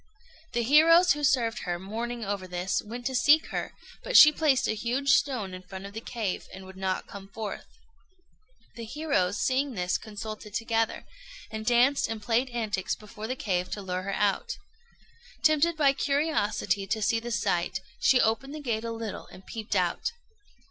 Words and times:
The 0.53 0.63
heroes 0.63 1.11
who 1.13 1.23
served 1.23 1.59
her, 1.59 1.77
mourning 1.77 2.25
over 2.25 2.47
this, 2.47 2.81
went 2.83 3.05
to 3.05 3.13
seek 3.13 3.49
her; 3.49 3.75
but 4.03 4.17
she 4.17 4.31
placed 4.31 4.67
a 4.67 4.73
huge 4.73 5.09
stone 5.09 5.53
in 5.53 5.61
front 5.61 5.85
of 5.85 5.93
the 5.93 6.01
cave, 6.01 6.47
and 6.51 6.65
would 6.65 6.75
not 6.75 7.05
come 7.05 7.27
forth. 7.27 7.67
The 8.73 8.83
heroes, 8.83 9.39
seeing 9.39 9.75
this, 9.75 9.99
consulted 9.99 10.55
together, 10.55 11.05
and 11.51 11.67
danced 11.67 12.07
and 12.07 12.19
played 12.19 12.49
antics 12.49 12.95
before 12.95 13.27
the 13.27 13.35
cave 13.35 13.69
to 13.73 13.81
lure 13.83 14.01
her 14.01 14.15
out. 14.15 14.57
Tempted 15.43 15.77
by 15.77 15.93
curiosity 15.93 16.87
to 16.87 16.99
see 17.03 17.19
the 17.19 17.29
sight, 17.29 17.79
she 17.99 18.19
opened 18.19 18.55
the 18.55 18.59
gate 18.59 18.83
a 18.83 18.91
little 18.91 19.27
and 19.27 19.45
peeped 19.45 19.75
out. 19.75 20.13